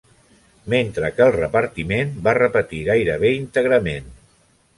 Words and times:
Mentre 0.73 1.11
que 1.17 1.21
el 1.27 1.33
repartiment 1.35 2.15
va 2.29 2.33
repetir 2.39 2.81
gairebé 2.89 3.33
íntegrament. 3.43 4.11